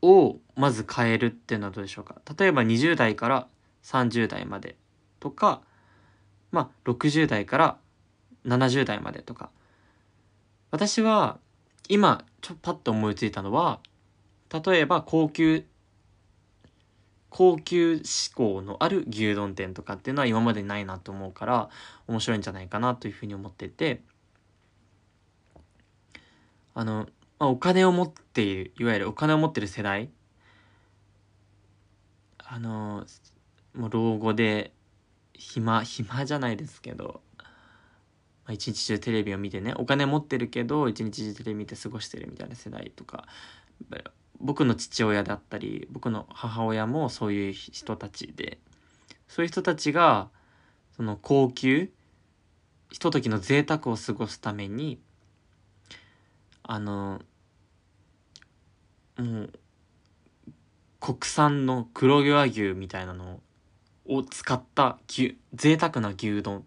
[0.00, 3.48] をまず変えるっていうのはどうでしょうか例えば20代から
[3.82, 4.76] 30代まで
[5.18, 5.60] とか
[6.52, 7.78] まあ60代から
[8.46, 9.50] 70代までとか
[10.70, 11.38] 私は
[11.88, 13.80] 今ちょっとパッと思いついたのは
[14.52, 15.64] 例えば高級
[17.30, 21.68] 高級志向のある牛丼店とかっていうのは今までないなと思うから
[22.06, 24.02] 面白いんじゃないかなというふうに思ってて。
[26.74, 27.08] あの
[27.40, 30.10] まあ、お金を持っているいわゆるお金を持ってる世代。
[32.38, 33.04] あの
[33.74, 34.72] もう老後で
[35.34, 37.44] 暇暇じゃないですけど、ま
[38.46, 43.26] あ、一日中テレビを見てねお金持ってるけど一日中テレビ見て過ごしてるみたいな世代とか
[44.40, 48.58] 僕の父親だったり僕の母親もそういう人たちで
[49.26, 50.28] そういう人たちが
[50.96, 51.90] その高級
[52.90, 54.98] ひとときの贅沢を過ごすために
[56.62, 57.20] あの
[59.18, 59.50] もう
[61.00, 63.40] 国産の黒毛和牛みたいなの
[64.06, 66.64] を使った牛贅沢な牛丼。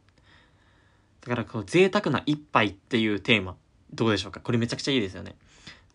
[1.22, 3.56] だからこう贅沢な一杯っていうテーマ。
[3.94, 4.40] どうでしょうか？
[4.40, 5.36] これめちゃくちゃいいですよね。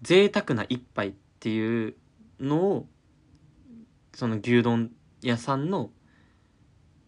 [0.03, 1.15] 贅沢な一杯。
[1.47, 1.95] っていう
[2.41, 2.87] のを
[4.13, 4.91] その牛丼
[5.23, 5.91] 屋さんの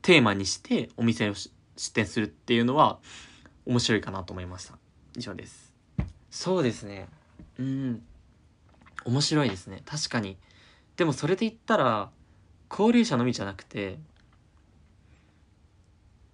[0.01, 1.51] テーマにしてお店を出
[1.93, 3.01] 店するっていうのは
[3.67, 4.79] 面白いかなと思いました。
[5.17, 5.75] 以上です。
[6.31, 7.09] そうですね。
[7.59, 8.03] うん。
[9.05, 9.83] 面白いですね。
[9.85, 10.37] 確かに。
[10.95, 12.11] でもそれで言ったら
[12.69, 13.99] 高齢者のみじゃなくて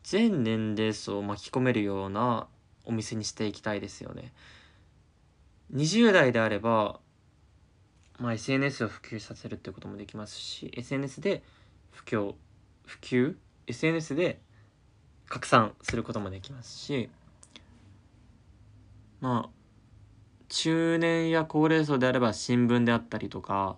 [0.03, 2.49] 全年齢層を巻き込めるような
[2.85, 4.35] お店にしていきたいですよね。
[5.73, 7.01] 20代であれば、
[8.18, 11.42] まあ、SNS を普及させるってこともできますし SNS で
[11.90, 12.37] 布教
[12.87, 14.40] 普及？SNS で
[15.29, 17.09] 拡散することもできますし
[19.20, 19.50] まあ
[20.48, 23.77] 中年や高齢層であれば新聞であったりとか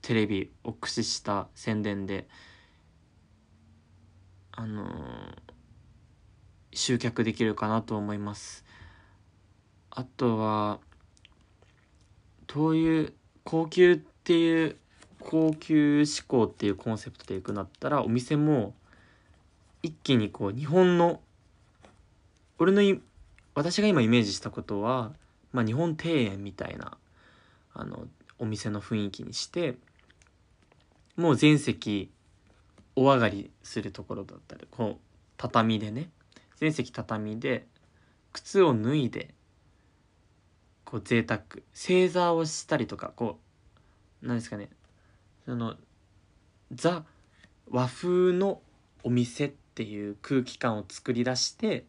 [0.00, 2.28] テレビを駆使した宣伝で
[4.52, 4.86] あのー、
[6.72, 8.64] 集客できるかなと思います。
[9.90, 10.78] あとは
[12.46, 14.76] どういう高級っていう
[15.20, 18.74] 高級志向っていうコンセプトでいくなったらお店も
[19.82, 21.20] 一気にこう日本の
[22.58, 23.00] 俺のい
[23.54, 25.12] 私が今イメージしたことは
[25.54, 26.98] まあ、日本庭園みたいな
[27.72, 28.08] あの
[28.38, 29.76] お店の雰囲気にして
[31.16, 32.10] もう全席
[32.96, 35.04] お上がりするところだったりこう
[35.36, 36.10] 畳でね
[36.56, 37.66] 全席畳で
[38.32, 39.33] 靴を脱いで
[40.84, 43.38] こう贅沢正座をしたりとかこ
[44.22, 44.70] うなんですかね。
[45.44, 45.76] その
[46.72, 47.04] ザ
[47.70, 48.60] 和風の
[49.02, 51.84] お店っていう空気感を作り出して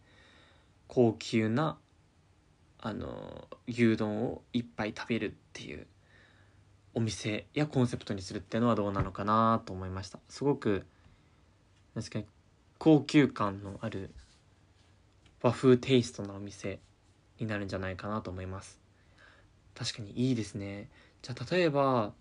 [0.87, 1.77] 高級な
[2.79, 5.87] あの牛丼を一杯食べるっていう
[6.93, 10.19] お店やコンセプトにするっていうのはどうなのかなと思いました。
[10.29, 10.85] すごく
[11.93, 12.25] 確かに
[12.77, 14.11] 高級感のある
[15.41, 16.79] 和風テイストなお店
[17.39, 18.84] になるんじゃないかなと思います。
[19.77, 20.89] 確かにいいですね。
[21.21, 22.13] じゃあ例えば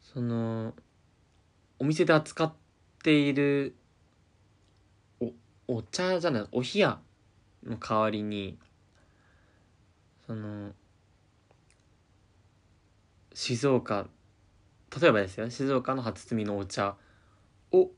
[0.00, 0.74] その
[1.78, 2.52] お店で扱っ
[3.02, 3.74] ている
[5.20, 5.32] お
[5.66, 7.00] お茶じゃないお冷や
[7.64, 8.58] の代わりに
[10.26, 10.72] その
[13.34, 14.06] 静岡
[15.00, 16.94] 例えばですよ静岡の初摘みのお茶
[17.72, 17.90] を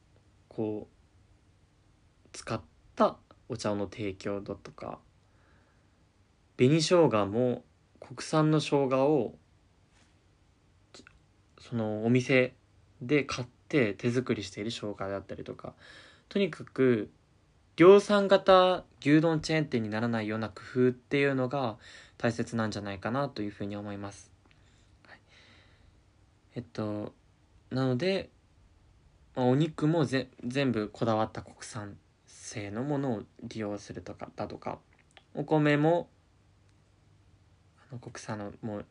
[0.48, 2.60] こう使っ
[2.94, 3.16] た
[3.48, 4.98] お茶の提供だとか
[6.58, 7.64] 紅生姜も
[8.00, 9.36] 国産の生姜を
[11.58, 12.54] そのお店
[13.02, 15.74] で買って手作りしている生姜だったりとか
[16.28, 17.10] とにかく
[17.76, 21.76] 量産型牛丼チェーン店にならないような工夫っていうのが
[22.16, 24.30] 大切なんじゃないかなというふうに思います。
[25.06, 25.18] はい、
[26.56, 27.12] えっと
[27.70, 28.30] なので、
[29.34, 31.96] まあ、お肉もぜ全部こだわった国産
[32.26, 34.78] 製のものを利用するとかだとか
[35.34, 36.08] お米も
[37.92, 38.84] の国産のもう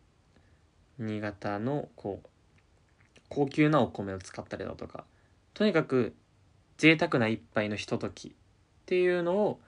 [1.00, 2.28] 新潟のこう
[3.30, 5.04] 高級なお米を使ったりだとか
[5.54, 6.14] とにかく
[6.78, 8.32] 贅沢な一杯のひとときっ
[8.86, 9.60] ていうのを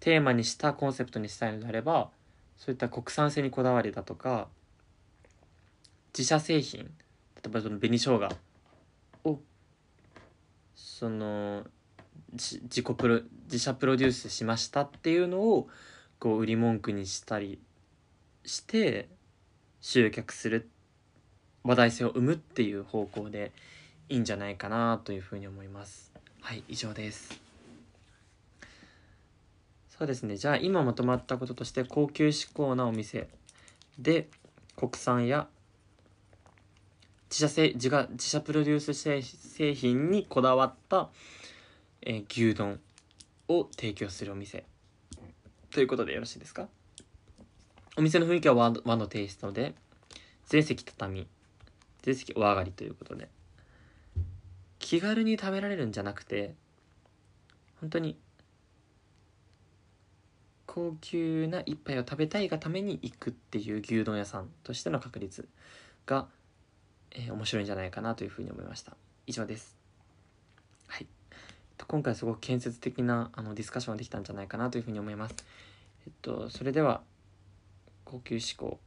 [0.00, 2.08] テーマにしたコンセプトにしたいのであれば
[2.56, 4.48] そういった国産性にこだわりだとか
[6.16, 6.88] 自社製品例
[7.46, 8.28] えばその紅生姜
[9.24, 9.40] を
[10.74, 11.64] その
[12.32, 15.68] 自己プロ自社プロデュースしましたっていうのを
[16.18, 17.58] こう売り文句にしたり
[18.44, 19.08] して
[19.80, 20.68] 集客する
[21.62, 23.52] 話題性を生むっていう方向で
[24.08, 26.12] いいんじゃないかなというふうに思います。
[26.40, 27.40] はい以上です。
[29.90, 30.36] そうですね。
[30.36, 33.28] じゃあ今まとまったこととして高級志向なお店
[33.98, 34.28] で
[34.74, 35.46] 国産や
[37.28, 41.10] 自社製自が自社プロデュース製品にこだわった、
[42.02, 42.80] えー、牛丼
[43.48, 44.64] を提供するお店
[45.70, 46.66] ということでよろしいですか？
[47.96, 49.74] お店の雰囲気は和和のテイストで
[50.46, 51.26] 全席畳
[52.02, 53.28] 全席お上がりということで。
[54.80, 56.54] 気軽に食べられるんじゃなくて
[57.80, 58.18] 本当に
[60.66, 65.48] 高級な一杯を食べたいがために行くっていう牛丼屋さんとしての確率
[66.06, 66.26] が、
[67.12, 68.96] えー、面白いんじゃないかなというふうに思いました。
[69.26, 69.76] 以上です。
[70.86, 71.06] はい。
[71.86, 75.34] 今回すごく建設的なあのディスカッションができたんじゃないかなというふうに思います。
[76.06, 77.02] えっとそれでは
[78.10, 78.80] 高級志向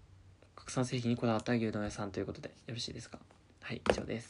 [0.53, 3.19] 国産製品にこだわった牛丼屋さんということでよろしいですか？
[3.61, 4.27] はい以上です。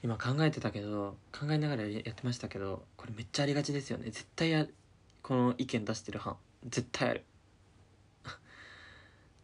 [0.00, 4.04] 今考えてたけど考えながらやってましたけどこれめっちゃありがちですよね。
[4.04, 4.64] 絶対や
[5.24, 6.36] この意見出してる班。
[6.68, 7.24] 絶対ある。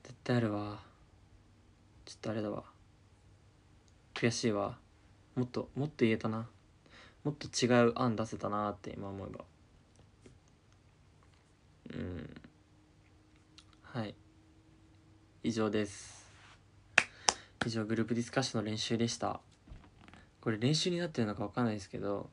[0.04, 0.80] 絶対あるわ。
[2.04, 2.62] ちょっとあれだわ。
[4.14, 4.78] 悔しいわ。
[5.34, 6.48] もっともっと言えたな。
[7.24, 9.44] もっと違う案出せたなって今思えば。
[11.94, 12.42] うん。
[13.94, 14.14] はい。
[15.42, 16.26] 以上です。
[17.66, 19.40] 以上グループディスカッションの練習でした。
[20.42, 22.28] これ練習になってるのか分かんないですけど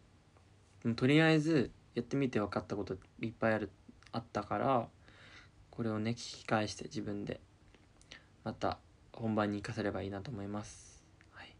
[0.95, 3.69] とりあえずやってみて分かったこといっぱいある
[4.11, 4.87] あったから
[5.69, 7.39] これをね聞き返して自分で
[8.43, 8.79] また
[9.13, 11.03] 本番に生かせればいいなと思います、
[11.33, 11.53] はい、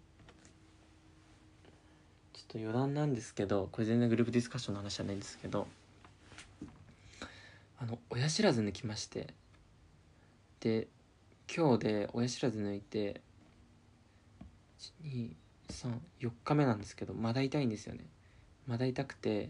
[2.34, 5.68] ちょっと余談なんですけどこれ全然グループディスカッションの話じゃないんですけど
[7.80, 9.28] あの親知らず抜きまして
[10.60, 10.88] で
[11.54, 13.22] 今日で親知らず抜いて
[15.04, 18.06] 1234日目なんですけどまだ痛いんですよね。
[18.68, 19.50] まだ痛くて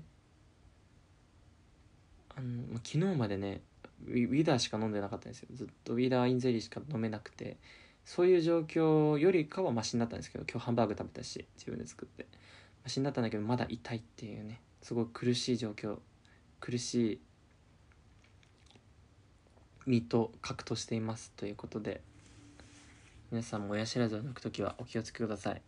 [2.35, 3.61] あの昨日までね
[4.07, 5.49] ウィダーしか飲んでなかったんですよ。
[5.53, 7.57] ずっとウィダーインゼリーしか飲めなくて
[8.05, 12.27] そういう状況よりかはマシになったんですけど今日ハンバーグ食べたし自分で作って。
[12.83, 15.97] マシになったんだけどまだ痛いっていうねすごい苦しい状況
[16.59, 17.19] 苦しい
[19.85, 22.01] 身と格としていますということで
[23.31, 25.61] 皆さんも親知らずを抜く時はお気をつけください。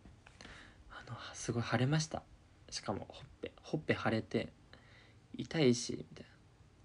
[0.90, 2.22] あのすごい腫れました。
[2.70, 4.48] しかもほっぺほっぺ腫れて
[5.36, 6.30] 痛いしみたいな。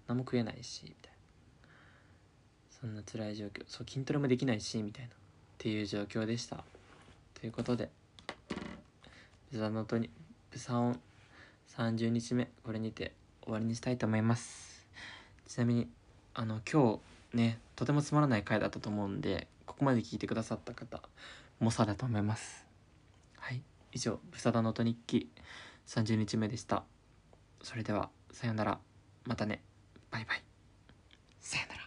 [0.08, 1.18] 何も食えないしみたいな。
[2.70, 3.64] そんな辛い状況。
[3.66, 5.10] そう筋トレもできないしみたいな。
[5.10, 5.12] っ
[5.58, 6.62] ていう状況でした。
[7.34, 7.90] ということで
[9.50, 10.10] ブザの音に
[10.52, 11.00] ブサオン
[11.76, 13.12] 30日目これにて
[13.42, 14.86] 終わりにしたいと思います。
[15.48, 15.88] ちなみに
[16.34, 21.02] あの今日ねとてもつまらない回だったと思うんでここまで聞いてくださった方
[21.60, 22.66] 猛者だと思います。
[23.38, 23.62] はい
[23.92, 25.30] 以上ブサダの音日記
[25.86, 26.84] 30日目でした。
[27.62, 28.78] それではさようなら。
[29.24, 29.62] またね。
[30.10, 30.42] バイバイ。
[31.40, 31.77] さよなら。